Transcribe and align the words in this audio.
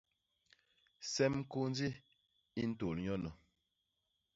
Semkôndi 1.11 1.89
i 2.61 2.63
ntôl 2.69 2.95
nyono. 3.03 3.31